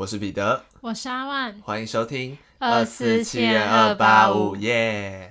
[0.00, 5.30] 我是彼得，我是阿万，欢迎收听二四七二八五耶。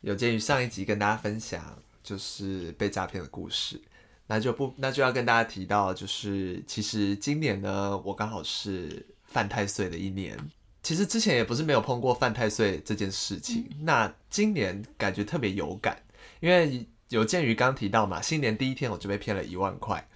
[0.00, 3.78] 有鉴于上一集跟大家分享就是被诈骗的故事，
[4.26, 10.38] 那就不那就要跟大家提到，就是其实今年呢，我刚好是犯太岁的一年。
[10.82, 16.00] 其实之前也不是没有碰过犯太岁这件事情，嗯、那今年感觉特别有感，
[16.40, 20.08] 因为有鉴于刚提到嘛，新年第一天我就被骗了一万块，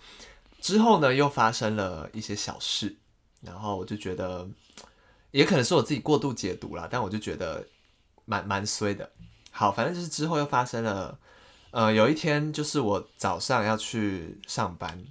[0.63, 2.97] 之后呢又发生了一些小事。
[3.43, 4.49] 然后我就觉得，
[5.31, 7.67] 也可能是我自己过度解读了，但我就觉得
[8.25, 9.11] 蛮蛮衰的。
[9.51, 11.19] 好，反正就是之后又发生了，
[11.73, 15.05] 呃，有一天就是我早上要去上班，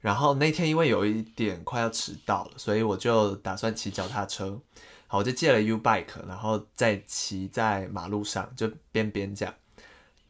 [0.00, 4.60] 然后那天因为有一点快要迟到了，所以我就打算骑脚踏车。
[5.06, 9.54] 好，我就借了 U bike，然后再骑在马路上，就边边这样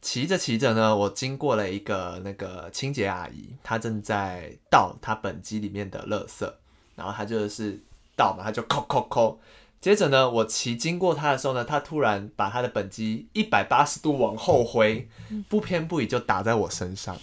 [0.01, 6.49] 骑着骑着呢，我经过了一个那个清洁阿姨，她正在倒她本机里面的垃圾。
[6.99, 7.81] 然后他就是
[8.17, 9.39] 倒嘛，他就扣扣扣。
[9.79, 15.07] 接着呢，我骑经过他的时候呢，他突然把他的本机一百八十度往后挥，
[15.47, 17.17] 不偏不倚就打在我身上，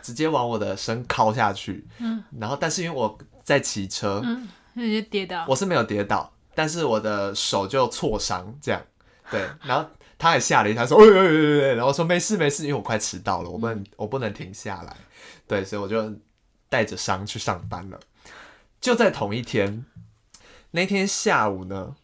[0.00, 1.84] 直接往我的身敲下去。
[1.98, 5.44] 嗯，然后但是因为我在骑车，嗯，你就跌倒。
[5.48, 8.80] 我是没有跌倒，但是我的手就挫伤，这样。
[9.28, 14.96] 对，然后他还吓了一跳，说：“哎哎哎哎！”然后说：“没事没事，因为我快迟到了，我不能我不能停下来。”
[15.48, 16.14] 对，所以我就
[16.68, 17.98] 带着伤去上班了。
[18.80, 19.84] 就在同一天，
[20.70, 21.96] 那天下午呢？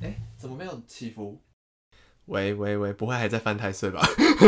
[0.00, 1.40] 哎、欸，怎么没有起伏？
[2.26, 4.00] 喂喂喂，不会还在犯太岁吧？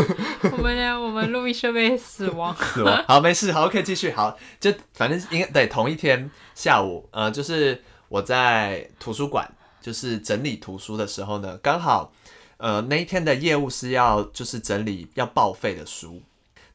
[0.53, 1.00] 我们呢？
[1.00, 2.55] 我们录音设备死亡。
[2.59, 3.05] 死亡。
[3.06, 4.11] 好，没事，好可以继续。
[4.11, 9.48] 好，就反正应该对同一天下午，呃，就是我在图书馆，
[9.81, 12.12] 就是整理图书的时候呢，刚好，
[12.56, 16.20] 呃，那一天的业务是要就是整理要报废的书。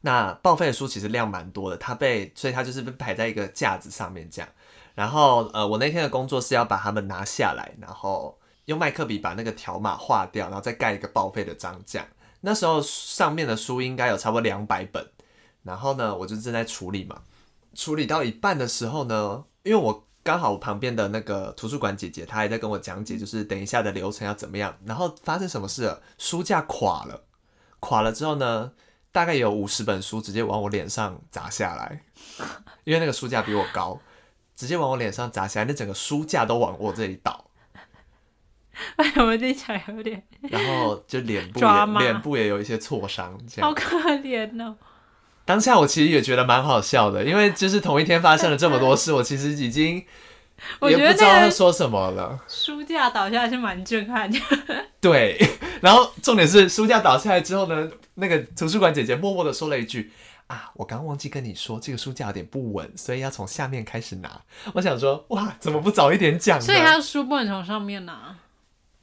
[0.00, 4.48] 那报废的书其实量蛮多的，它被所以它就是被排在一个架子上面这样。
[4.94, 12.06] 然后，呃，我那天的工作是要把它们拿下来，然后用麦克笔把那个条码划掉，然后再盖一个报废的章这样。
[12.42, 15.04] 那时候上面的书应该有差不多两百本，
[15.64, 17.22] 然后呢，我就正在处理嘛。
[17.74, 24.76] 处理到一半的时候呢，因为我刚好我旁边的那个图书馆姐姐她还在跟我讲解，就是等一下的流程要怎么样。
[24.84, 26.00] 然后发生什么事了？
[26.18, 27.24] 书架垮了，
[27.80, 28.70] 垮了之后呢，
[29.10, 32.04] 大概有五十本书直接往我脸上砸下来，
[32.84, 33.98] 因为那个书架比我高。
[34.56, 37.44] 直接往我脸上砸下来，那整个书架都往我这里倒。
[38.96, 40.22] 哎，我听起来有点。
[40.42, 43.68] 然后就脸部也脸部也有一些挫伤，这样。
[43.68, 44.76] 好可怜哦。
[45.44, 49.96] 当下我其实也觉得蛮好笑的，因为就是同一天发生了这么多事， 我其实已经
[50.82, 52.40] 也不知道要说什么了。
[52.48, 54.38] 书架倒下来是蛮震撼的。
[55.00, 55.38] 对，
[55.82, 60.10] 然后重点是书架倒下来之后呢，那个图书馆姐姐默默的说了一句。
[60.46, 64.42] 啊，我刚忘记跟你说，这个书架有点不稳，所以要从下面开始拿。
[64.74, 66.64] 我想说，哇，怎么不早一点讲呢？
[66.64, 68.36] 所以他的书不能从上面拿。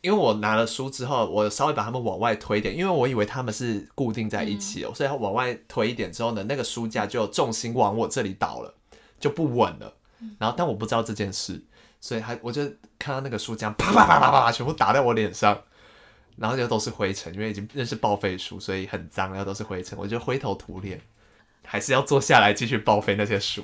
[0.01, 8.74] 因为我拿了书之后，我稍微把它们往外推一点，因为我以为他们是固定在一起哦，嗯、所以它往外推一点之后呢，那个书架就重心往我这里倒了，
[9.19, 9.94] 就不稳了。
[10.40, 11.63] 然后，但我不知道这件事，
[12.00, 12.63] 所以还我就
[12.97, 15.59] 看到那个书架啪啪啪啪啪全部打在我脸上，
[16.35, 21.00] 然后就都是灰尘，因为已经认识报废书，所以很脏，然后都是灰尘，我就灰头土脸。
[21.71, 23.63] 还是要坐下来继续报废那些书。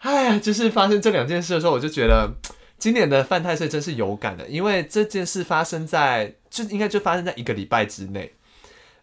[0.00, 2.30] 哎呀，就是发生这两件事的时候，我就觉得
[2.76, 8.34] 今年的犯太岁真是有感的，因为这件事发生在就应该就发生在一个礼拜之内。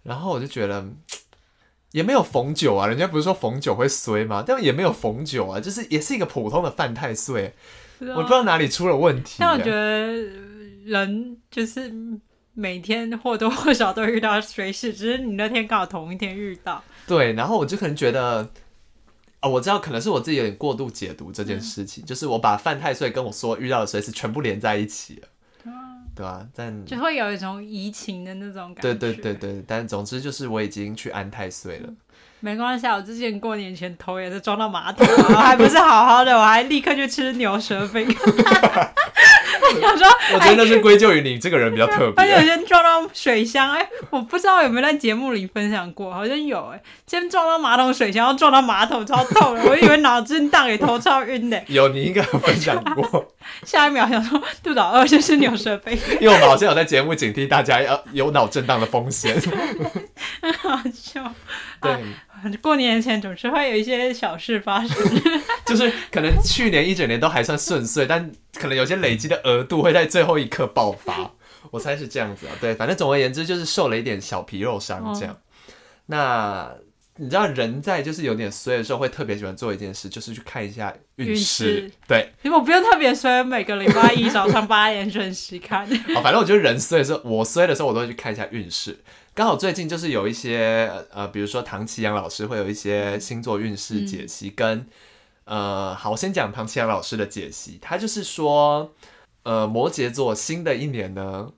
[0.04, 0.86] 然后我就觉得
[1.92, 4.44] 也没有逢九啊，人家不是说逢九会衰吗？
[4.46, 7.56] 但也没有逢九啊，就是也是一个普通的犯太岁。
[8.00, 9.38] 我不知道哪里出了问题。
[9.40, 10.14] 但我觉得
[10.86, 11.92] 人就是
[12.54, 16.84] 每天或多或少都遇到衰事，只是你那天刚好同一天遇到。
[17.10, 18.50] 对，然后我就可能觉得，啊、
[19.42, 25.22] 哦，我知道可能是我自己有点过度解读这件事情，嗯、就是我把犯太岁跟我说遇到的随时全部连在一起
[26.16, 26.48] 对啊？
[26.54, 28.94] 但就会有一种移情的那种感觉。
[28.94, 31.88] 对对对对，但总之就是我已经去安太岁了。
[31.88, 31.98] 嗯、
[32.40, 35.06] 没关系，我之前过年前头也是撞到马桶，
[35.36, 38.08] 还不是好好的，我还立刻去吃牛舌饼。
[39.80, 42.16] 想说，我觉得那是归咎于你这个人比较特别。
[42.18, 51.62] 而且有些撞到水箱，哎、欸，我不知道有没有在节目里分享过，好像有、欸，哎，先撞到马桶水箱，然后撞到马桶，超痛的， 我以为脑震荡，给头超晕的。
[51.68, 53.32] 有，你应该有分享过。
[53.64, 55.96] 下一秒想说肚子饿，就是牛舌饼。
[56.20, 59.40] 因为我们好像有在节目警惕大家要有脑震荡的风险。
[60.42, 61.32] 很好笑。
[61.82, 61.92] 对。
[61.92, 62.00] 啊
[62.62, 64.98] 过年前总是会有一些小事发生，
[65.66, 71.32] 就是可能去年一整年都还算顺遂，但可能有些累积的额度会在最后一刻爆发，
[71.72, 72.54] 我猜是这样子啊。
[72.60, 75.34] 对，反正总而言之就是受了一点小皮肉伤这样。
[75.34, 75.38] 哦、
[76.08, 76.72] 那
[77.18, 81.92] 你知道人在就是有点衰的时候，会特别喜欢做一件事，就是去看一下运势。
[82.08, 85.86] 对，因为我不用特别衰，每个礼拜一早上八点准时看。
[86.16, 88.98] 好，反正我觉得人衰的时候，我衰的时候，我都会去看一下运势。
[89.40, 94.86] 刚好最近就是有一些呃，比如说唐綺阳老师会有一些星座运势解析，跟
[95.46, 98.94] 呃，好，我先讲唐綺阳老师的解析，他就是说，
[99.44, 101.54] 呃，摩羯座新的一年呢，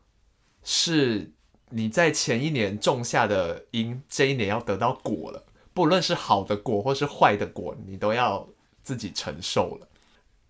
[0.63, 1.31] 是
[1.71, 5.43] 你在前一年种下的因，这一年要得到果了。
[5.73, 8.47] 不论是好的果或是坏的果，你都要
[8.83, 9.87] 自己承受了。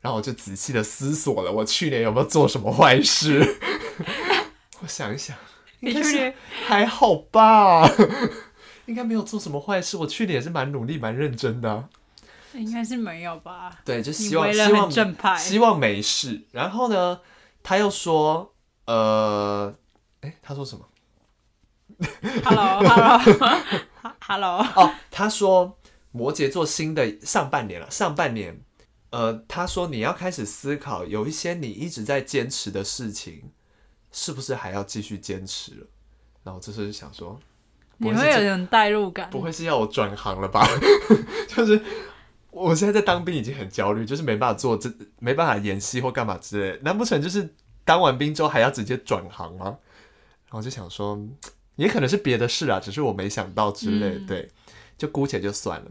[0.02, 3.40] 然后我就仔细的思索了，我去年有没有做什么坏事？
[4.84, 5.38] 我想一想，
[5.82, 6.34] 你去年
[6.66, 7.88] 还好吧？
[8.86, 9.98] 应该没有做什么坏事。
[9.98, 11.90] 我去年也是蛮努力、蛮认真的。
[12.54, 13.80] 应该是没有吧？
[13.86, 16.42] 对，就希望希望希望没事。
[16.52, 17.20] 然后呢，
[17.64, 18.54] 他又说，
[18.86, 19.74] 呃，
[20.22, 20.86] 哎，他说什么
[22.44, 23.20] ？Hello，Hello。
[24.20, 25.78] Hello， 哦，他说
[26.12, 28.62] 摩羯座新的上半年了，上半年，
[29.12, 33.52] 呃，他说你要开始思考，有一些你一直在坚持的事情，
[34.12, 35.88] 是不是还要继续坚持了？
[36.44, 37.40] 然后这时候就想说，
[37.98, 40.68] 你会有点代入感，不会是要我转行了吧？
[41.48, 41.82] 就是
[42.50, 47.54] 我现在在当兵已经很焦虑，就是没办法做这，没办法演戏或干嘛之类，难不成就是
[47.84, 49.78] 当完兵之后还要直接转行吗？
[50.46, 51.20] 然后就想说。
[51.78, 54.50] 也可能是别的事啊，只是我没想到之类，嗯、对，
[54.98, 55.90] 就姑且就算了。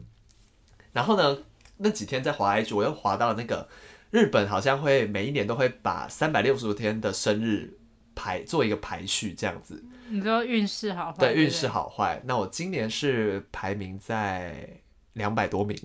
[0.92, 1.38] 然后呢，
[1.78, 3.66] 那几天在滑 IG，我又滑到那个
[4.10, 7.78] 日本，好像会每一年都会把三百六十五天的生日
[8.20, 9.82] 排做一个排序，这样子。
[10.10, 11.18] 你说运势好坏？
[11.18, 12.20] 对，运势好坏。
[12.24, 14.68] 那我今年是排名在
[15.14, 15.76] 两百多名，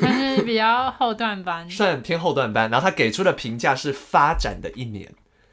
[0.00, 2.70] 但是比较后段班， 算偏后段班。
[2.70, 5.12] 然后他给出的评价是发展的一年，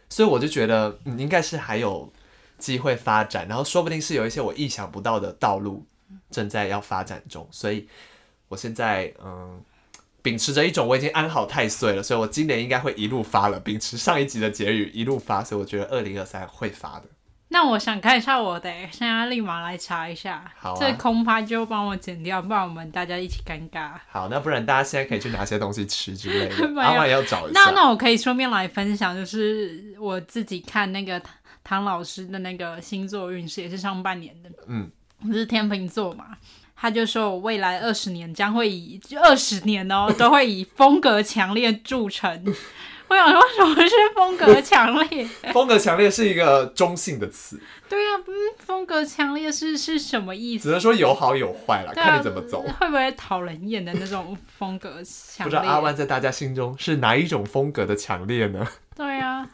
[0.10, 2.14] 所以我就觉得，嗯，应该是还有。
[2.60, 5.86] 机会发展，然后说不定是有一些我意想不到的道路
[6.30, 7.88] 正在要发展中，所以
[8.50, 9.64] 我现在嗯，
[10.22, 17.06] 秉持着一种我已经安好太岁了，所以我今年应该会一路发了，秉持上一集的结语一路发，所以我觉得二零二三会发的。
[17.50, 23.94] 那我想看一下我的，现在立马来查一下，好啊，这空拍就帮我剪掉，不然我们大家一起尴尬。
[24.08, 27.60] 好，那不然大家现在可以去拿些东西吃之类的， 阿万也要找一下。
[27.66, 31.22] 那那我可以顺便来分享，就是我自己看那个。
[31.62, 34.90] 唐老师的那个星座运势也是上半年的，嗯，
[35.22, 36.36] 我是天秤座嘛，
[36.80, 42.56] 他就说我未来二十年将会以二十年哦，都会以风格强烈著称。
[43.10, 45.28] 我想说，什么是风格强烈？
[45.52, 47.60] 风格强烈是一个中性的词。
[47.90, 50.66] 对啊，不是风格强烈是是什么意思？
[50.66, 52.62] 只能说有好有坏了，啊、看你怎么走。
[52.80, 55.44] 会不会讨人厌的那种风格强烈？
[55.46, 58.66] 不知道阿万在大家心中是哪一种风格的强烈呢？
[58.96, 59.50] 对啊。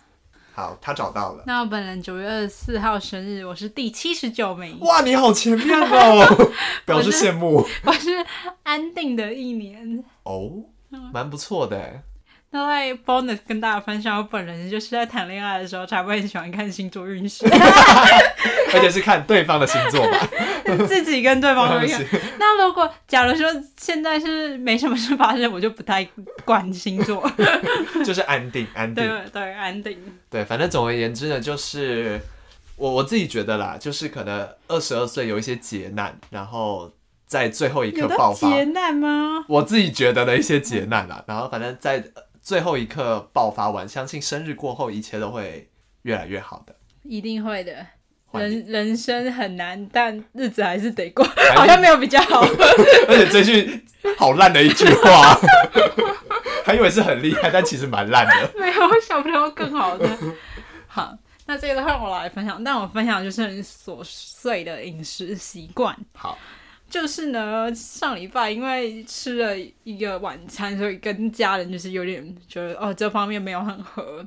[0.56, 1.44] 好，他找到了。
[1.46, 4.80] 那我本人九月二十四号生日，我是第七十九名。
[4.80, 6.50] 哇，你好前面哦，
[6.88, 7.62] 表示羡慕。
[7.84, 8.26] 我是
[8.64, 10.50] 安定的一年哦，
[11.12, 12.02] 蛮不错的。
[12.56, 17.46] 那在 bonus 跟大家分享，我本人就是在谈恋爱的时候才会很喜欢看星座运势，
[18.74, 20.30] 而且是看对方的星座吧，
[20.88, 21.86] 自己跟对方 的。
[22.40, 26.08] 那如果假如说现在是没什么事发生，我就不太
[26.46, 27.30] 管星座，
[28.06, 29.98] 就是安定，安定，对对，安定。
[30.30, 32.22] 对，反正总而言之呢，就是
[32.78, 36.94] 我我自己觉得啦，就是可能二十二岁有一些劫难，然后
[37.28, 38.50] 在最后一刻爆发。
[38.50, 39.44] 劫难吗？
[39.50, 42.02] 我自己觉得的一些劫难啦，然后反正在。
[42.46, 45.68] 最后一刻爆发完，相信生日过后一切都会
[46.04, 47.84] 越来越好的，一定会的。
[48.34, 51.26] 人人生很难，但日子还是得过，
[51.56, 52.42] 好像没有比较好。
[53.10, 53.84] 而且这句
[54.18, 55.40] 好烂的一句话，
[56.64, 58.52] 还以为是很厉害，但其实蛮烂的。
[58.60, 60.08] 没有，我想不到更好的。
[60.86, 65.98] 好，那这个的话我来分享，但我分享就是很琐碎的饮食习惯。
[66.14, 66.38] 好。
[66.96, 74.26] 就是呢，上礼拜因为吃了一个晚餐，所以跟家人就是有点觉得哦，这方面没有很合。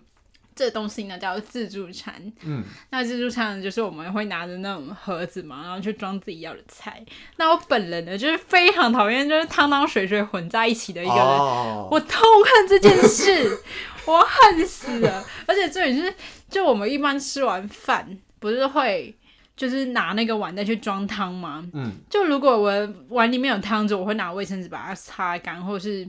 [0.54, 7.02] 这东西呢叫自助餐，嗯，那自助餐呢就是我们会拿着那种盒子嘛，然后去装自己要的菜。
[7.36, 13.62] 那我本人呢就是非常讨厌就是汤汤水水混在一起的一个人，哦、我痛恨这件事，
[14.04, 15.24] 我恨死了。
[15.46, 16.14] 而且这里就是，
[16.50, 19.14] 就我们一般吃完饭不是会。
[19.58, 26.08] 就是拿那个碗再去装汤嘛，嗯，就如果我碗里面有汤汁，我会拿卫生纸把它擦干，或者是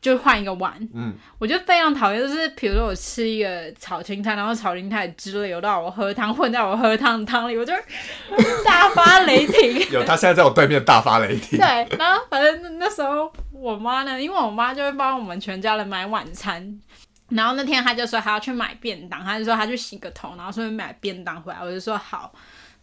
[0.00, 7.74] 就换一个碗，嗯，我就非常讨厌，就是比如说我吃一个炒青菜，然后炒青菜汁流到我喝汤，混在我喝汤汤里，我就
[8.64, 9.78] 大发雷霆。
[9.92, 11.58] 有他现在在我对面大发雷霆。
[11.58, 16.80] 对，然后反正那时候我妈呢，因为我妈就会帮我们全家人买晚餐，
[17.28, 22.32] 然后那天她就说她要去买便当，她就说她去洗个头，然后顺便买便当回来，我就说好。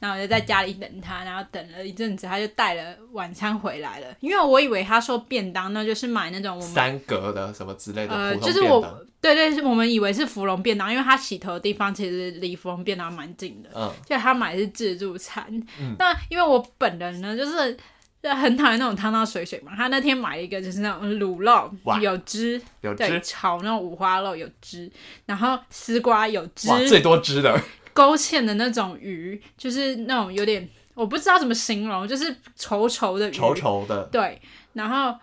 [0.05, 4.07] 然后我就在家里等他，然后等了一阵子，他就带了晚餐回来了。
[4.19, 8.81] 因为我以为他说便当，那就是买那种我们三格的什么之类的，呃，就是我
[9.19, 15.45] 对对，我们以为是芙蓉便当，因为他洗头的地方其实离芙蓉便当蛮近的，嗯，就他买的是自助餐。
[15.79, 17.77] 嗯，那因为我本人呢，就是。
[18.23, 19.73] 就很讨厌那种汤汤水水嘛。
[19.77, 21.71] 他那天买了一个就是那种卤肉，
[22.01, 24.91] 有汁，有汁，对，炒那种五花肉有汁，
[25.27, 27.55] 然后丝瓜有汁，最多汁的。
[27.95, 34.03] 勾芡的那种鱼，就是那种有点我不知道怎么形容，就是稠稠的鱼，稠稠的。
[34.11, 34.39] 对，
[34.73, 35.17] 然后。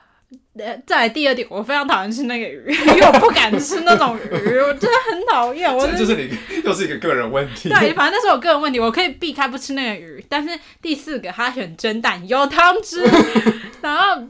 [0.58, 5.70] 呃，再来第二点，我非常讨厌吃那个鱼， 因为我不敢吃那种鱼，我真的很讨厌。
[5.70, 6.30] 我这就是你
[6.64, 7.68] 又是一个个人问题。
[7.68, 10.24] 对，反正那是我个人问题，我可以避开不吃那个鱼。
[10.30, 13.04] 但是第四个，他选蒸蛋有汤汁，
[13.82, 14.22] 然后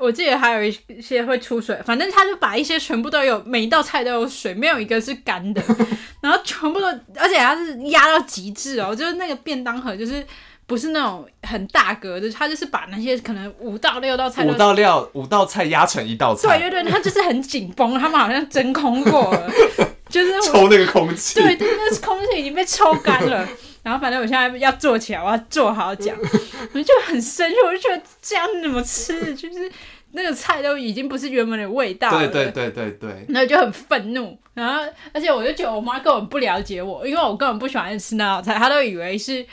[0.00, 5.62] 我记得还有一些会出水，反正他就把一些全部都有，每一道菜都有水，没有一个是干的，
[6.20, 10.26] 然后全部都，而且他是压到极致哦，就是那个便当盒就是。
[10.66, 16.56] 不是那种很大格的，他就是把那些可能五到六道菜，五道料五道菜压成一道菜。
[16.60, 19.50] 对对对，他就是很紧绷，他们好像真空过了，
[20.08, 21.40] 就是抽那个空气。
[21.40, 23.44] 对对，那空气已经被抽干了。
[23.82, 26.16] 然后反正我现在要做起来，我要做好讲，
[26.72, 29.34] 我就很生气，我就觉得这样怎么吃？
[29.34, 29.70] 就是
[30.12, 32.28] 那个菜都已经不是原本的味道了。
[32.28, 33.26] 对对对对对。
[33.28, 34.82] 然后就很愤怒，然后
[35.12, 39.46] 而且我就觉得我妈根本不了解我，因为我根本不喜欢吃那道菜，她都以为是。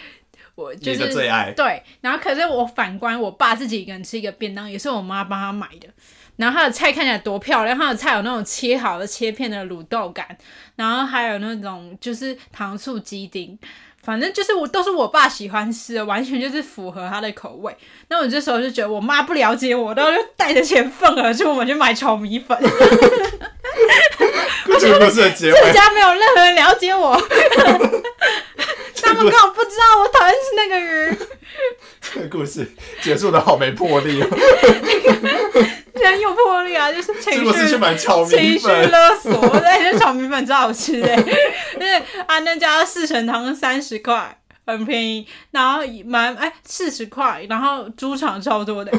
[0.55, 1.53] 我就是最爱。
[1.55, 5.87] 对，然后可是我反观我爸自己一个人吃一个便当，也是我妈帮他买的。
[6.35, 10.25] 然后他的菜看起来多漂亮，他的菜有那种切好的切片的卤豆干，
[10.75, 13.55] 然后还有那种就是糖醋鸡丁，
[14.07, 17.75] 反正就是我都是我爸喜欢吃的，完全就是符合他的口味。
[18.07, 22.57] 那我这时候就觉得我妈不了解我，然后就带着钱份额去我们去买炒米粉。
[24.63, 27.21] 不是不是， 这家没有任何人了解我。
[29.03, 31.17] 他们根本不知道我讨厌吃那个鱼。
[32.13, 32.69] 这个故事
[33.01, 34.27] 结束的好没魄力哦。
[35.93, 37.67] 人有魄力啊，就是情绪
[38.27, 39.31] 情绪勒索。
[39.33, 41.15] 我在觉得炒米粉真好吃哎，
[41.73, 41.95] 因 为
[42.27, 48.91] 啊那家四神汤三十块，很便宜，然后蛮哎四十块，然后猪肠超多的。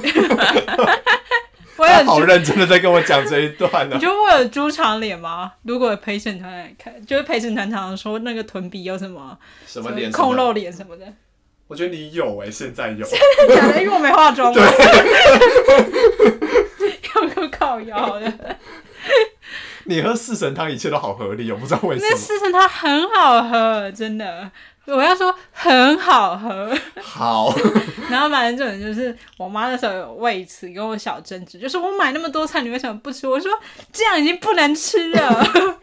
[1.82, 3.94] 我也好认真的在跟我讲这一段呢。
[3.94, 5.52] 你觉得我有猪肠脸吗？
[5.62, 11.06] 如果陪审团来看，就是陪审团常常说那个臀比有什么什么脸，空露脸什么的。
[11.68, 13.04] 我觉得你有哎、欸，现在有。
[13.06, 13.82] 现在假的？
[13.82, 14.52] 因为我没化妆。
[14.52, 14.62] 对。
[17.14, 18.32] 有个靠腰的。
[19.88, 22.08] 你喝四神汤，一切都好合理，我不知道为什么。
[22.10, 24.50] 那四神汤很好喝，真的。
[24.84, 27.54] 我要说很好喝，好。
[28.10, 33.26] 然后反正这种就是我妈那时候有为此跟我小争执，就是我买那么多菜，你为什么不吃？
[33.26, 33.50] 我说
[33.90, 35.78] 这样已经不能吃了。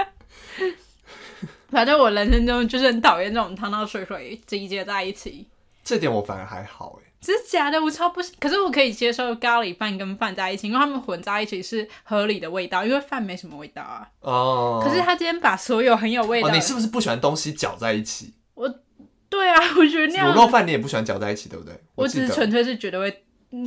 [1.70, 5.46] 反正我人生中就是很讨厌这种汤汤水水集结在一起。
[5.84, 7.09] 这点我反而还好哎。
[7.20, 7.78] 真的假的？
[7.80, 14.08] 我超不行，可是我可以接受咖喱饭跟饭在一起，因为他们混在一起是合理的味道，因为饭没什么味道啊。
[14.20, 14.80] 哦。
[14.82, 18.32] 可是他今天把所有很有味道，哦，你是不是不喜欢东西搅在一起？
[18.54, 18.66] 我，
[19.28, 20.32] 对啊，我觉得那样。
[20.32, 21.74] 卤肉饭你也不喜欢搅在一起，对不对？
[21.94, 23.10] 我，我只是纯粹是觉得会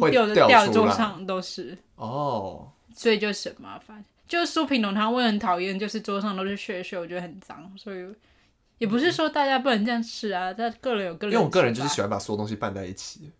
[0.10, 1.78] 掉会掉掉桌上都是。
[1.96, 2.72] 哦。
[2.96, 8.04] 所以就省麻烦，就是酥皮浓汤我也很讨厌，就是桌上都是血血，我觉得很脏，所以。
[8.80, 11.34] 也不是说大家不能这样吃啊，他个人有个人。
[11.34, 13.32] 因为我个人就是喜欢把所有东西拌在一起。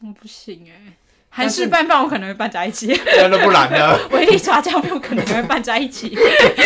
[0.00, 0.96] 我不行哎，
[1.34, 2.86] 韩式拌饭我可能会拌在一起。
[3.04, 3.98] 那不然呢？
[4.12, 6.16] 维力炸酱面我可能会拌在一起。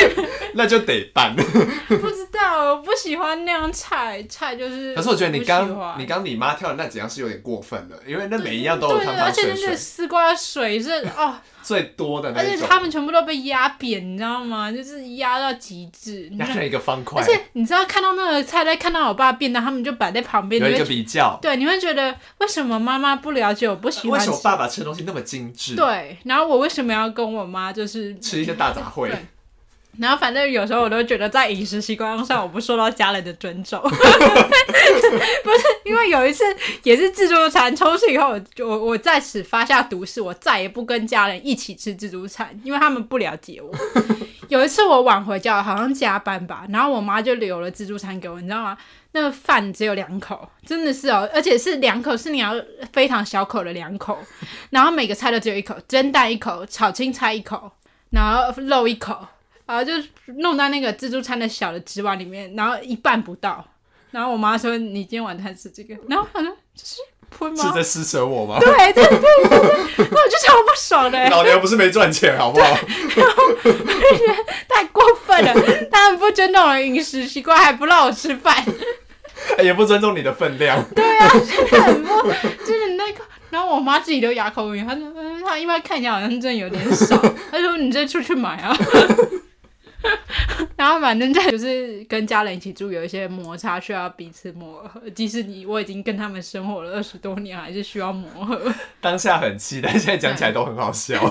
[0.53, 1.35] 那就得拌。
[1.89, 4.95] 不知道，我不喜欢那样菜，菜就是。
[4.95, 9.53] 可是我觉得你刚你刚你妈跳的那几样是有点过分了，因为那每一样都有汤汤水水。
[9.53, 11.37] 而且那个丝瓜水是哦。
[11.61, 14.73] 最多的那种，而且他们全部都被压扁，你知道吗？
[14.73, 17.21] 就是压到极致，压成一个方块。
[17.21, 21.39] 而且你知道，看到那个菜，再看到我爸变的，他们就摆在旁边，有一个比较。
[21.43, 24.19] 对，你会觉得为什么妈妈不了解我，不喜欢？
[24.19, 25.75] 为什么爸爸吃的东西那么精致？
[25.75, 29.11] 对，然后我为什么要跟我妈就是吃一些大杂烩？
[29.99, 33.97] 然后反正有时候我都觉得在饮食习惯上我不受到家人的尊重， 不是
[35.85, 36.45] 因为有一次
[36.85, 43.75] 也是自助餐，从此以后我我我在此发下毒誓，我再也不跟家人一起吃自助餐，因为他们不了解我。
[44.49, 48.77] 有一次我晚回家，好像加班吧，然后我妈就留了自助餐给我，你知道吗？
[49.13, 52.55] 那个饭只有两口，真的是哦，而且是两口，是你要
[52.93, 54.19] 非常小口的两口，
[54.71, 57.71] 然后每个菜都只有一口，蒸蛋一口，炒青菜一口，
[58.11, 59.27] 然后肉一口。
[59.67, 59.93] 然后就
[60.37, 63.63] 弄到那个自助餐的小的纸碗里面，然后一半不到。
[64.11, 66.97] 然后我妈说：“你今天晚餐吃这个。”然后我说：“这是
[67.31, 68.59] 喷吗？”是在施舍我吗？
[68.61, 71.29] 对对对对对，我就超不爽的。
[71.31, 72.67] 老娘不是没赚钱，好不好？
[73.17, 75.55] 然后我就觉得太过分了，
[75.91, 78.65] 他们不尊重我的饮食习惯，还不让我吃饭。
[79.63, 80.83] 也不尊重你的分量。
[80.95, 82.23] 对啊，真的很不，
[82.67, 83.21] 就是那个。
[83.51, 87.17] 然后我妈自己都哑口无言，她说：“嗯，她一般看起来好像真的有点少。”
[87.51, 88.77] 她说：“你再出去买啊。”
[90.77, 95.01] 然后反正在就是跟家人一起住，有一些摩擦，需要彼此磨合。
[95.11, 98.73] 即使你我已经跟他们生活了二十多年，还是需要磨合。
[99.01, 101.21] 当下很气，但现在讲起来都很好笑。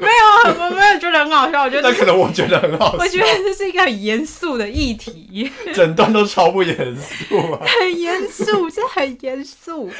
[0.00, 0.08] 没
[0.46, 1.62] 有，我没有觉得很好笑。
[1.62, 2.98] 我觉得 那可能我觉得很好笑。
[2.98, 7.64] 我觉得这是一个很严肃的议题，整段都超不严肃啊！
[7.80, 9.90] 很严肃，这很严肃。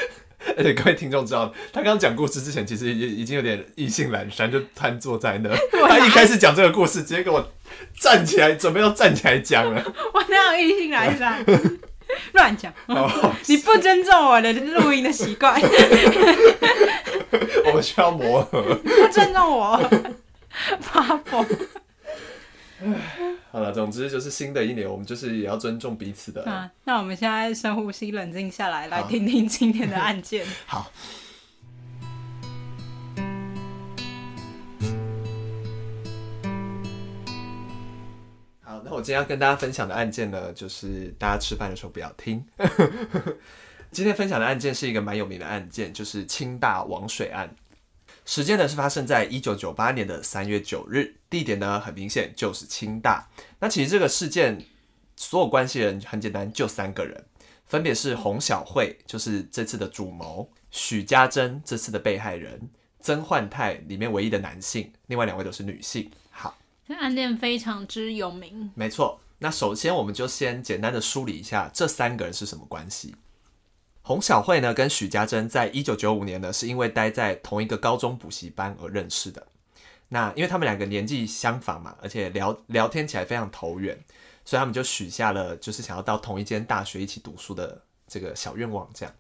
[0.59, 5.49] 而且各位听众知道，他刚刚讲故事之前，其实已已经有点意兴阑珊，就瘫坐在那。
[5.89, 7.51] 他一开始讲这个故事，直接给我
[7.99, 9.83] 站起来，准备要站起来讲了。
[10.13, 11.45] 我哪有意兴阑珊？
[12.33, 12.73] 乱讲！
[13.47, 15.61] 你不尊重我的录音的习惯。
[17.67, 18.63] 我们需要磨合。
[18.77, 19.91] 不尊重我，
[20.81, 21.45] 发疯。
[23.51, 26.45] 好了，总之就是新的一年，我们就是也要尊重彼此的。
[26.45, 30.47] 啊，那我们现在深呼吸，冷静下来，来听听今天的案件。
[30.67, 30.91] 好。
[38.95, 42.45] 我今天要跟大家分享的案件呢，就是大家吃饭的时候不要听。
[43.91, 47.55] 今天分享的案件是一个蛮有名的案件，就是清大王水案。
[48.25, 53.29] 时间呢是发生在一九九八年的三月九日，地点呢很明显就是清大。
[53.59, 54.65] 那其实这个事件
[55.17, 57.25] 所有关系人很简单，就三个人，
[57.67, 62.59] 分别是洪小慧，就是这次的主谋；许家珍，这次的被害人；
[63.01, 66.11] 曾焕泰，里面唯一的男性，另外两位都是女性。
[66.87, 68.71] 这案件非常之有名。
[68.75, 73.17] 没错，那首先我们就先简单的梳理一下这三个人是什么关系。
[74.03, 79.47] 洪小慧呢，跟许家珍在一九九五年呢，是因为待在同一个高中补习班而认识的。
[80.09, 83.99] 那因为他们两个年纪相仿嘛，而且聊聊天起来非常投缘，
[84.45, 88.87] 所以他们就许下了就是想要到同一间大学一起读书的这个小愿望。
[88.93, 89.15] 这样，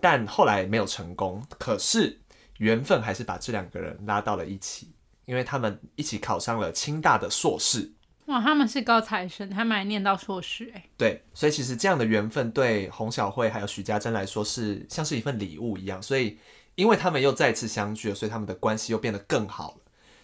[0.00, 1.44] 但后来没有成功。
[1.58, 2.18] 可是
[2.56, 4.88] 缘分还是把这两个人拉到了一起，
[5.26, 7.92] 因为他们一起考上了清大的硕士。
[8.26, 10.88] 哇，他们是高材生，他们还念到硕士哎。
[10.96, 16.02] 对，所以其实这样的缘分对洪小慧还有许家珍来说是像是一份礼物一样。
[16.02, 16.36] 所以，
[16.74, 19.78] 因为他们又再次相聚了，所以他们的关系又变得更好了，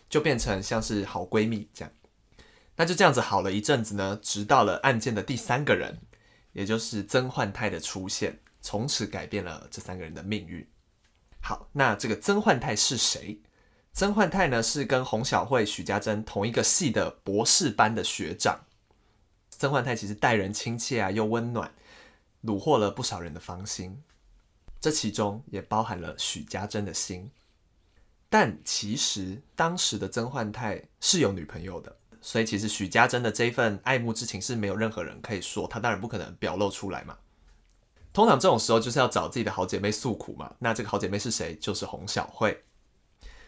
[0.08, 1.92] 就变成像是好闺蜜这样。
[2.74, 6.00] 那就这样子好了一阵子呢，直到了案件的第三个人，
[6.52, 10.66] 也就是曾焕泰的出现，从此改变了这三个人的命运。
[11.40, 13.40] 好，那这个曾焕泰是谁？
[13.92, 18.60] 曾焕泰呢，是跟洪小慧、许家珍同一个系的博士班的学长。
[19.50, 21.72] 曾焕泰其实待人亲切啊，又温暖，
[22.42, 24.02] 虏获了不少人的芳心。
[24.80, 27.30] 这其中也包含了许家珍的心。
[28.28, 37.18] 但其实当时的曾焕泰是有女朋友的，所以其实许家珍的这份爱慕之情是没有任何人可以说，他当然不可能表露出来嘛。
[38.12, 40.56] 通常这种时候就是要找自己的好姐妹诉苦嘛。
[40.58, 41.54] 那这个好姐妹是谁？
[41.56, 42.64] 就是洪小慧。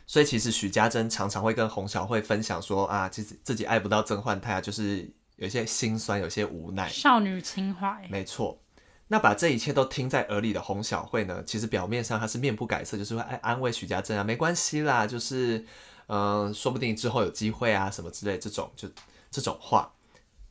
[0.07, 6.89] 所以其实许家珍常常会跟洪小慧分享说啊，其实自己爱不到曾焕泰啊，就是有些心酸，有些无奈。
[6.89, 8.07] 少女情怀。
[8.11, 8.61] 没错。
[9.09, 15.59] 那把这一切都听在耳里的洪小慧呢，其实表面上她是面不改色，就是会安安慰许家珍啊，没关系啦，就是
[16.07, 18.89] 嗯、呃，说不定之后有机会啊，什么之类这种就
[19.31, 19.93] 这种话。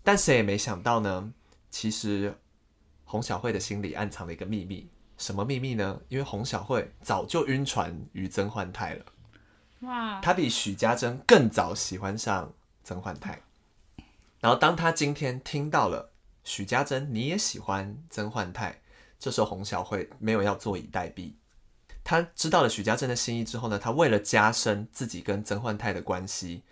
[0.03, 1.33] 但谁也没想到呢，
[1.71, 2.37] 其实
[3.05, 5.99] 洪小慧的心里暗藏了一个秘密，什么秘密呢？
[6.09, 9.05] 因为洪小慧早就晕船于曾焕泰了。
[9.83, 10.19] 哇！
[10.21, 13.41] 他比许家珍更早喜欢上曾焕泰，
[14.39, 16.11] 然后当他今天听到了
[16.43, 18.81] 许家珍你也喜欢曾焕泰，
[19.19, 21.33] 这时候洪小慧没有要坐以待毙。
[22.03, 26.63] 他知道了许家珍的心意之后呢，他为了加深自己跟曾焕泰的关系，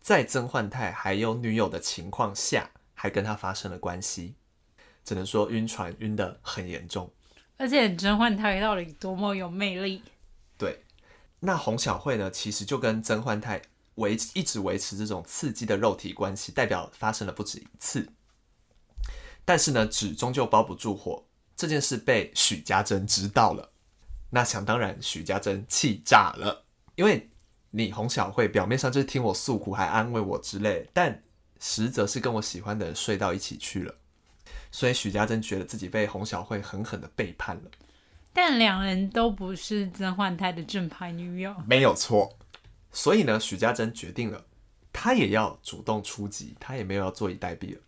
[0.00, 4.34] 在曾焕泰还有女友的情况下，还跟他发生了关系，
[5.04, 7.10] 只能说晕船晕得很严重。
[7.58, 10.02] 而且曾焕泰到底多么有魅力？
[11.40, 12.30] 那洪小慧呢？
[12.30, 13.62] 其实就跟曾焕泰
[13.94, 18.08] 维一直维持这种刺激的肉体关系，代表发生了不止一次。
[19.44, 21.24] 但是呢，纸终究包不住火，
[21.56, 23.72] 这件事被许家珍知道了。
[24.30, 26.64] 那想当然，许家珍气炸了，
[26.96, 27.30] 因为
[27.70, 31.22] 你洪小慧表面上就是听我诉苦，还安慰我之类，但
[31.60, 33.94] 实则是跟我喜欢的人睡到一起去了。
[34.70, 37.70] 所以许家珍觉得自己被洪小慧狠狠的背叛了。
[38.40, 42.38] 但两人都不是曾焕泰的正牌女友，没有错。
[42.92, 44.44] 所以呢，许家珍决定了，
[44.92, 47.80] 她也要主动出击，她也没有要坐以待毙了。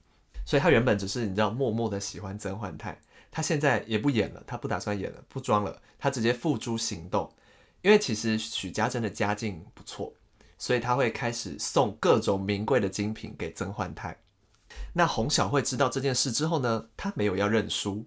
[0.45, 2.99] 所以她原本只是你知道默默的喜欢曾焕泰，
[3.31, 7.33] 她现在也不演了，她不打算演了，不装了，她直接付诸行动。
[7.83, 10.13] 因为其实许家珍的家境不错，
[10.59, 14.17] 所以她会开始送各种名贵的精品给曾焕泰。
[14.95, 18.05] 那洪小慧知道这件事之后呢，她没有要认输。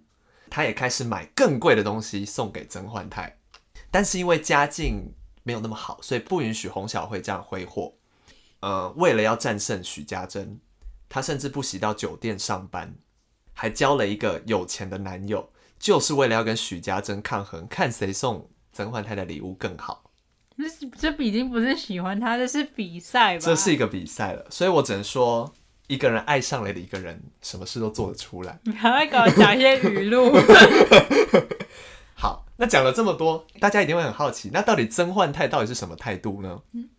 [0.53, 3.39] 他也开始买更贵的东西送给曾焕泰。
[3.89, 5.11] 但是因为家境
[5.41, 7.95] 没有那么好，所以不允许洪小慧这样挥霍。
[8.59, 10.59] 呃，为了要战胜许家珍，
[11.09, 12.93] 他甚至不惜到酒店上班，
[13.53, 20.11] 还交了一个有钱的男友，就是为了要跟许家珍抗衡，看谁送曾焕泰的礼物更好。
[20.55, 23.41] 这这已经不是喜欢他，这是比赛吧？
[23.43, 25.51] 这是一个比赛了，所以我只能说，
[25.87, 28.59] 一个人爱上了的一个人，什么事都做得出来。
[28.63, 30.31] 你 还会给我讲一些语录。
[32.15, 36.61] 好，那讲了这么多，大家一定会很好奇，那到底曾焕泰到底是什么态度呢？
[36.71, 36.89] 嗯，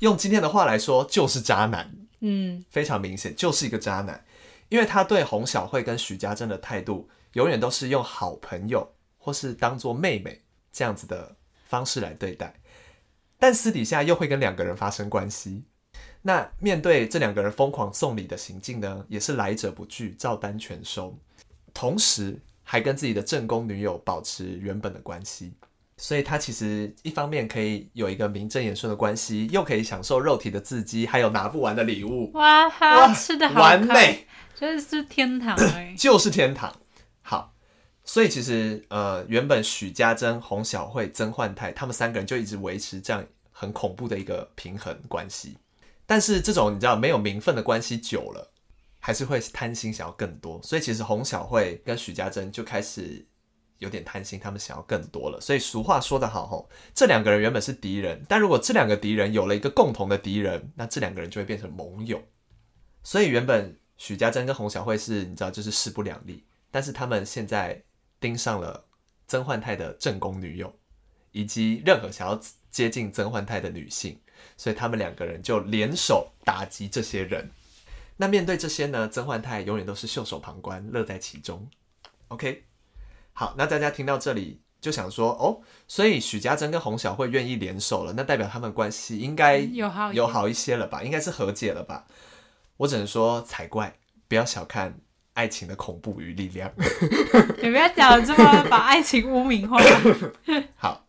[0.00, 1.94] 用今天的话来说，就是渣男。
[2.26, 4.24] 嗯，非常明显，就是一个渣男，
[4.70, 12.54] 因为他对洪小慧跟许家珍的态度，永远都是用好朋友或是当做妹妹这样子的方式来对待，
[13.38, 15.64] 但私底下又会跟两个人发生关系。
[16.26, 21.16] 那面对这两个人疯狂送礼的行径呢，也是来者不拒，照单全收，
[21.72, 22.40] 同时。
[22.66, 25.52] 还跟自己的正宫女友保持原本的关系，
[25.98, 32.32] 所以他其实一方面可以有一个名正言顺的关系，又可以享受肉体的刺激，还有拿不完的礼物。
[32.32, 34.26] 哇，哈吃的好完美，
[34.58, 36.74] 就是天堂哎， 就是天堂。
[37.20, 37.52] 好，
[38.02, 45.58] 所以其实呃，原本许家珍、洪小慧、曾焕泰他们三个人就一直维持这样很恐怖的一个平衡关系，
[46.06, 48.52] 但是这种你知道没有名分的关系久了。
[49.06, 53.22] 还是会贪心，想要更多，所以其实洪小慧跟许家珍就开始
[53.76, 55.38] 有点贪心，他们想要更多了。
[55.42, 62.18] 所以俗话说得好吼，这两个人原本是敌人，但如果这两个敌人有了一个共同的敌人，那这两个人就会变成盟友。
[63.02, 67.82] 所以原本许家珍跟洪小慧是你知道就是势不两立，但是他们现在
[68.18, 68.86] 盯上了
[69.26, 70.74] 曾焕泰的正宫女友，
[71.32, 72.40] 以及任何想要
[72.70, 74.18] 接近曾焕泰的女性，
[74.56, 77.50] 所以他们两个人就联手打击这些人。
[78.16, 81.68] 那面对这些呢，曾焕泰永远都是袖手旁观，乐在其中。
[82.28, 82.64] OK，
[83.32, 91.02] 好，那大家听到这里就想说，哦，所以许家珍跟洪小慧愿意联手了，那代表他们关系应该有好有好一些了吧？
[91.02, 92.06] 应该是和解了吧？
[92.76, 93.96] 我只能说才怪，
[94.28, 94.98] 不要小看
[95.34, 96.72] 爱情的恐怖与力量。
[97.62, 99.80] 你不要讲这么把爱情污名化。
[100.76, 101.03] 好，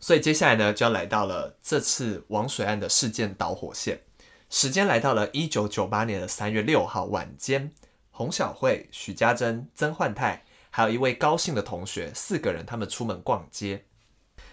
[0.00, 4.02] 所以接下来呢，就要来到了这次王水案的事件导火线。
[4.48, 7.72] 时间来到了一九九八年的三月六号晚间，
[8.10, 13.84] 洪小慧、许家珍、曾焕泰，还有一位高姓的同学，四个人他们出门逛街。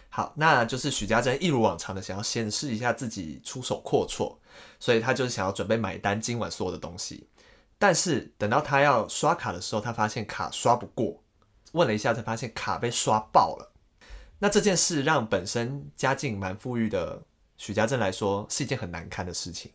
[0.10, 4.38] 好，那就是许家珍一如往常的想要显示一下自己出手阔绰，
[4.80, 7.30] 所以他就是想要准备买单今晚所有的东西。
[7.78, 11.22] 但是等到他要刷卡的时候，他发现卡刷不过，
[11.74, 13.75] 问了一下才发现卡被刷爆了。
[14.40, 17.24] 那这件事让本身家境蛮富裕的
[17.58, 19.72] 许家珍来说是一件很难堪的事情。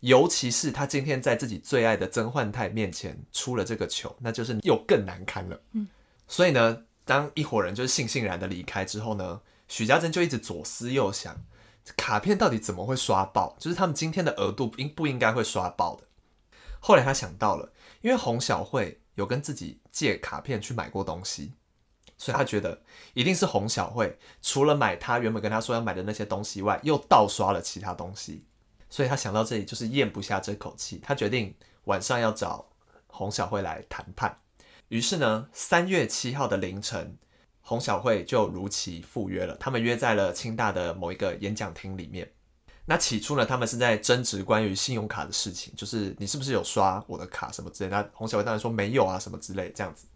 [0.00, 5.60] 尤其是他今天在自己最爱的曾焕泰面前出了这个糗，那就是又更难堪了。
[5.72, 5.86] 嗯，
[6.26, 11.40] 所以呢，当一伙人就是悻悻然的离开之后呢，许家珍就一直左思右想，
[11.96, 13.56] 卡片到底怎么会刷爆？
[13.60, 16.02] 就是他们今天的额度应不应该会刷爆的？
[16.80, 21.52] 后来他想到了，因为洪小慧有跟自己借卡片去买过东西，
[22.22, 22.80] 所以他觉得
[23.14, 28.44] 一定是洪小慧除了买他原本跟他说要买的那些东西外，又盗刷了其他东西。
[28.88, 31.52] 所以他想到这里就是咽不下这口气，他决定
[31.86, 32.64] 晚上要找
[33.08, 34.38] 洪小慧来谈判。
[34.86, 37.18] 于是呢，三月七号的凌晨，
[37.60, 39.56] 洪小慧就如期赴约了。
[39.56, 42.30] 他们约在了清大的某一个演讲厅里面。
[42.84, 47.90] 那起初呢，他们是在争执关于信用卡的事情，就是你是不是有刷我的卡什么之类。
[47.90, 50.06] 那洪小慧当然说没有啊，什么之类这样子。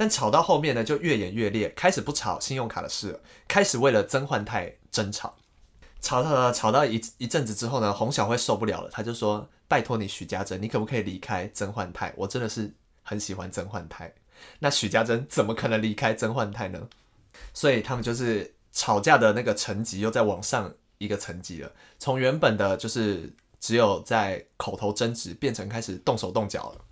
[0.00, 5.36] 但吵到后面呢，就越演越烈，开始不吵信用卡的事了，开始为了曾焕泰争吵。
[6.00, 12.14] 吵吵吵吵到一一阵子之后呢，洪小慧受不了了，他就说：“拜托你许家珍，你可不可以离开曾焕泰？
[12.16, 14.10] 我真的是很喜欢曾焕泰。”
[14.60, 16.88] 那许家珍怎么可能离开曾焕泰呢？
[17.52, 26.84] 所以他们就是吵架的那个层级又再往上一个层级了，从原本的就是只有在口头争执，变成开始动手动脚了。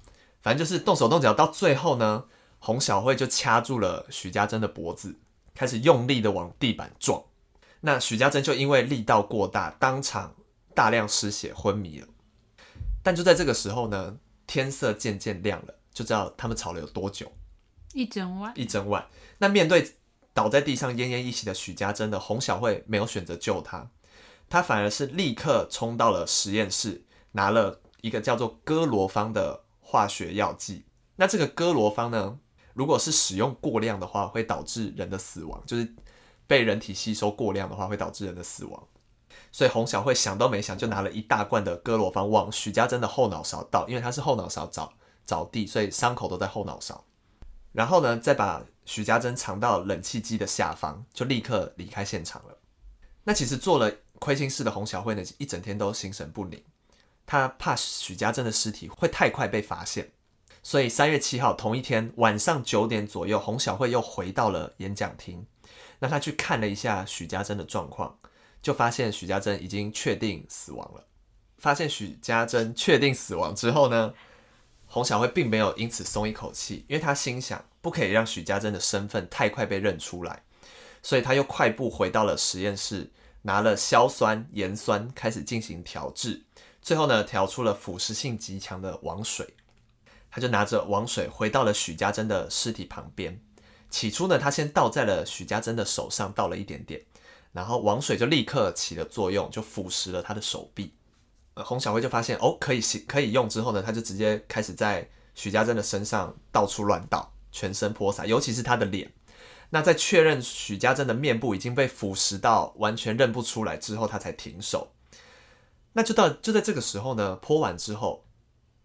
[0.43, 2.25] 反正就是动手动脚，到最后呢，
[2.59, 5.17] 洪小慧就掐住了许家珍的脖子，
[5.55, 7.23] 开始用力的往地板撞。
[7.81, 10.35] 那许家珍就因为力道过大，当场
[10.75, 12.09] 大量失血昏迷了。
[13.03, 17.31] 但就在这个时候呢，天色渐渐亮了，就知道他们吵了有多久。
[17.95, 18.53] 一整晚。
[18.57, 19.07] 一整晚。
[19.39, 19.95] 那面对
[20.35, 23.91] 倒在地上奄奄一息的许家珍的洪小慧，没有选择救他，
[24.49, 30.85] 他反而是立刻冲到了实验室，拿了一个叫做哥罗芳的化学药剂。
[31.17, 32.39] 那这个哥罗芳呢，
[32.79, 35.95] 如果是使用过量的话，会导致人的死亡，就是。
[36.49, 38.89] 被人体吸收过量的话，会导致人的死亡。
[39.53, 44.91] 所以洪小慧想都没想，就拿了一大罐的哥罗芳往许家珍的后脑勺倒，因为他是后脑勺着
[45.27, 47.05] 着地，所以伤口都在后脑勺。
[47.73, 52.57] 然后呢，再把许家珍藏到冷气机的下方，就立刻离开现场了。
[53.25, 56.65] 那其实做了亏心事的洪小慧呢，一整天都心神不宁，
[57.27, 60.11] 她怕许家珍的尸体会太快被发现，
[60.69, 65.47] 所以三月七号同一天晚上九点左右，洪小慧又回到了演讲厅。
[65.99, 68.19] 那他去看了一下许家珍的状况，
[68.61, 71.07] 就发现许家珍已经确定死亡了。
[71.57, 74.13] 发现许家珍确定死亡之后呢，
[74.85, 80.43] 洪小慧并没有因此松一口气，因为他心想不可以让许家珍的身份太快被认出来，
[81.03, 86.43] 所以他又快步回到了实验室，拿了硝酸、盐酸开始进行调制，
[86.83, 89.55] 最后呢，调出了腐蚀性极强的王水。
[90.31, 93.41] 他就拿着王水回到了许家珍的尸体旁边。
[93.91, 97.01] 起初呢，他先倒在了许家珍的手上，倒了一点点，
[97.53, 100.93] 然后王水就立刻起了作用，就腐蚀了他的手臂。
[101.55, 109.11] 呃，洪小慧就发现哦，可以行，可以用之后呢，他就直接开始在许家珍的身上到处乱倒，全身泼洒，尤其是他的脸。
[109.71, 114.93] 那在确认许家珍的面部已经被腐蚀到完全认不出来之后，他才停手。
[115.95, 118.25] 那就到就在这个时候呢，泼完之后。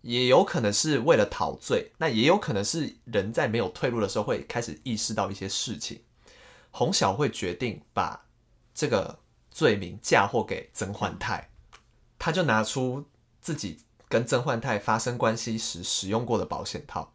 [0.04, 6.02] 也有可能是为了陶醉，那也有可能是人在没有退路的时候会开始意识到一些事情。
[6.72, 8.26] 洪小慧决定把
[8.74, 11.50] 这个罪名嫁祸给曾焕泰，
[12.20, 13.06] 他就拿出
[13.40, 17.14] 自己跟曾焕泰发生关系时使用过的保险套，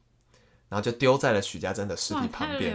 [0.70, 2.72] 然后就丢在了许家珍的尸体旁边。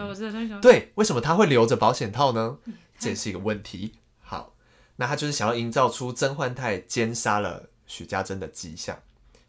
[0.62, 2.60] 对，为什么他会留着保险套呢？
[3.00, 3.96] 这也是一个问题。
[4.22, 4.54] 好，
[4.98, 9.00] 那他就是想要营造出曾焕泰奸杀了许家珍的迹象。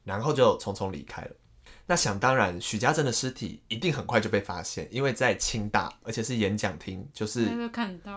[0.04, 1.30] 然后就匆匆离开了。
[1.86, 7.50] 那想当然，许家珍的尸体一定很快就被发现，因为在清大，而且是演讲厅，就是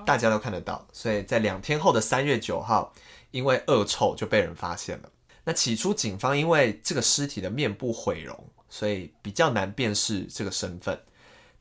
[0.06, 0.88] 大家都看得到。
[0.94, 2.94] 所以在两天后的三月九号，
[3.32, 5.12] 因为恶臭就被人发现了。
[5.44, 10.98] 那起初警方因为这个尸体的面部毁容，所以比较难辨识这个身份。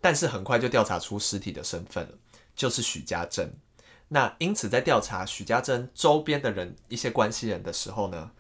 [0.01, 2.13] 但是很快就调查出尸体的身份了，
[2.55, 3.53] 就是许家珍。
[4.07, 8.31] 那因此在调查许家珍周边的人一些关系人的时候呢，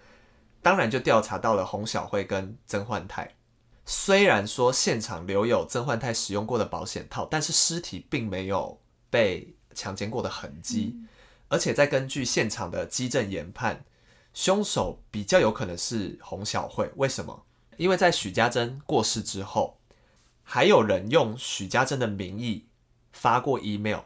[0.66, 3.36] 当然就调查到了洪小慧跟曾焕泰。
[3.84, 8.76] 虽然说现场留有曾焕泰使用过的保险套，但是尸体并没有
[9.08, 10.90] 被强奸过的痕迹。
[10.92, 11.08] 嗯。
[11.46, 13.84] 而且在根据现场的基证研判，
[14.34, 16.90] 凶手比较有可能是洪小慧。
[16.96, 17.44] 为什么？
[17.76, 19.78] 因为在许家珍过世之后，
[20.42, 22.66] 还有人用许家珍的名义
[23.12, 24.00] 发过 email，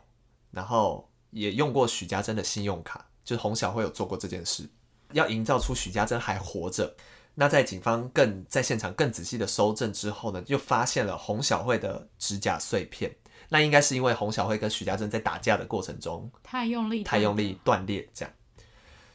[0.50, 4.68] 然后也用过许家珍的信用卡，就是洪小慧有做过这件事。
[5.12, 6.94] 要营造出许家珍还活着，
[7.34, 13.14] 那在警方更在现场更仔细的搜证之后呢，就发现了洪小慧的指甲碎片。
[13.48, 18.32] 那应该是因为洪小慧跟许家珍在打架的过程中太用力，太用力断裂这样。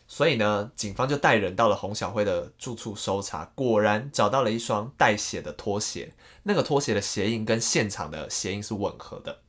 [0.08, 6.14] 所以呢，警方就带人到了洪小慧的住处搜查，果然找到了一双带血的拖鞋。
[6.44, 9.40] 那个拖鞋的鞋印跟现场的鞋印是吻合的，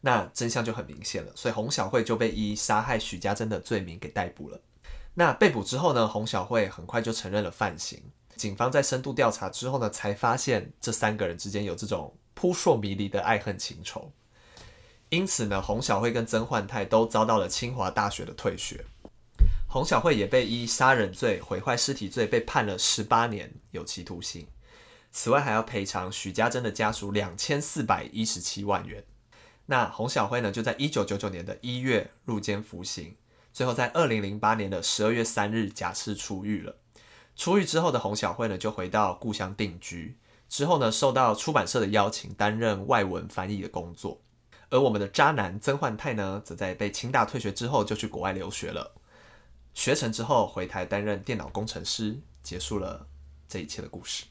[0.00, 1.30] 那真相就很明显了。
[1.36, 4.60] 所以洪小慧就被以杀害许家珍的罪名给逮捕了。
[5.14, 8.02] 那被捕之后呢，洪小慧很快就承认了犯行。
[8.36, 14.12] 警方在深度调查之后呢，才发现这三个人之间有这种扑朔迷离的爱恨情仇。
[15.10, 18.84] 因此呢，洪小慧跟曾焕泰都遭到了清华大学的退学。
[19.68, 24.46] 洪小慧也被依杀人罪、毁坏尸体罪被判了十八年有期徒刑。
[25.12, 29.04] 此外，还要赔偿许家珍的家属两千四百一十七万元。
[29.66, 33.16] 那洪小慧呢，就在一九九九年的一月入监服刑。
[33.52, 36.76] 最后，在二零零八年的十二月三日假释出狱了。
[37.36, 40.16] 出狱之后的洪小慧呢，就回到故乡定居。
[40.48, 44.20] 之后呢，受到出版社的邀请，担任外文翻译的工作。
[44.68, 48.92] 而我们的渣男曾焕泰呢，则在被清大退学之后，就去国外留学了。
[49.74, 53.06] 学成之后回台担任电脑工程师，结束了
[53.48, 54.24] 这一切的故事。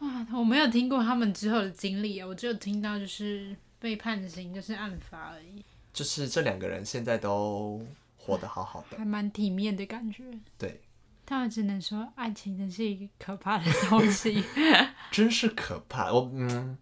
[0.00, 5.64] 哇，我没有听过他们之后的经历啊，我只有听到就是被判刑，就是案发而已。
[5.92, 7.84] 就是这两个人现在都。
[8.24, 10.24] 活得好好的，还蛮体面的感觉。
[10.56, 10.80] 对，
[11.24, 14.42] 但我只能说，爱情真是一个可怕的东西，
[15.12, 16.10] 真是可怕。
[16.12, 16.78] 我嗯，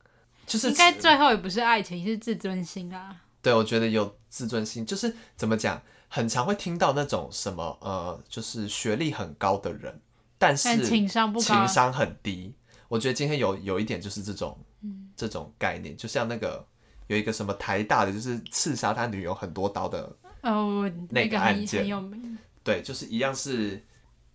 [0.47, 3.17] 就是应该最后也不是爱情，是自尊心啊。
[3.41, 10.01] 对，我觉得有自尊心，就是怎么讲，很常会听到那种什么呃，就是学历很高的人，
[10.39, 12.55] 但是情商不高，情商很低。
[12.87, 16.65] 我觉得今天有有一点就是这种，嗯，这种概念，就像那个
[17.09, 20.15] 有一个什么台大的，就是刺杀他女友很多刀的。
[20.43, 22.39] 哦，那个案件，很有名。
[22.63, 23.83] 对，就是一样是，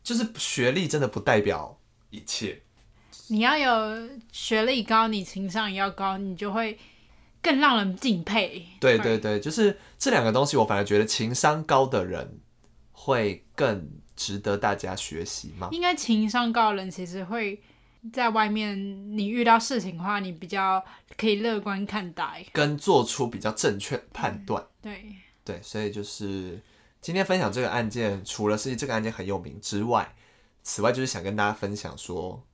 [0.03, 2.61] 就是学历真的不代表一切。
[3.29, 6.77] 你要有学历高，你情商也要高，你就会
[7.41, 8.65] 更让人敬佩。
[8.79, 12.39] 对对对，就是这两个东西，我反而觉得情商高的人
[12.91, 15.69] 会更值得大家学习嘛？
[15.71, 17.61] 应该情商高的人其实会
[18.13, 20.83] 在外面你遇到事情的话，你比较
[21.17, 24.65] 可以乐观看待，跟做出比较正确判断。
[24.81, 25.15] 对
[25.47, 26.59] 对，所以就是
[26.99, 30.13] 今天分享这个案件，除了是这个案件很有名之外，
[30.61, 32.45] 此外就是想跟大家分享说，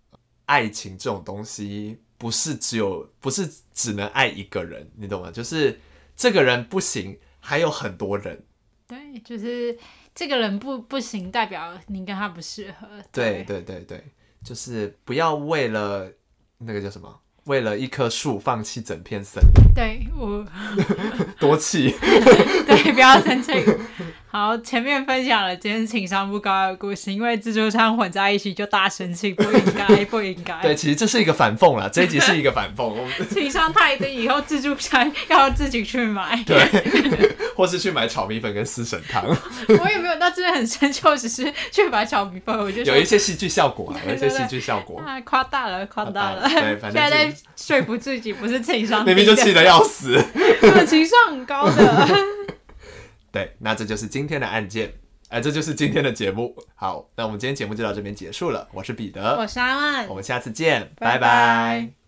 [0.46, 5.32] 爱情这种东西不是只有，不是只能爱一个人，你懂吗？
[5.32, 5.80] 就是
[6.16, 8.46] 这个人不行，还有很多人。
[8.86, 9.76] 对，就是
[10.14, 12.88] 这个人不不行，代表你跟他不适合。
[13.12, 14.04] 对对对对，
[14.44, 16.12] 就是不要为了
[16.60, 19.74] 那个叫什么，为了一棵树放弃整片森林。
[19.74, 20.46] 对我
[21.40, 23.52] 多气， 对，不要生气。
[24.36, 30.60] 好，前面分享了今天情商不高的故事，因为自助餐混在一起就大生气，不应该， 不应该。
[30.60, 32.96] 对，其实这是一个反讽啦，这一集是一个反讽。
[33.32, 36.44] 情商太低，以后自助餐要自己去买。
[36.48, 36.58] 对，
[37.56, 39.24] 或是去买炒米粉跟四神汤。
[39.80, 45.00] 我也没有，那真的很生气，只是去买炒米粉，我觉得有一些戏剧效果啊，有一些戏剧效果。
[45.00, 46.50] 啊，夸大了，夸大了。
[46.50, 50.20] 对，反正现在在说服自己不是情商低，明明就气得要死。
[50.88, 52.08] 情商很高的。
[53.34, 54.88] 对，那这就是今天的案件，
[55.30, 56.56] 哎、呃，这就是今天的节目。
[56.76, 58.70] 好，那我们今天节目就到这边结束了。
[58.72, 61.18] 我是彼得，我是阿万，我们下次见，拜拜。
[61.18, 62.03] 拜拜。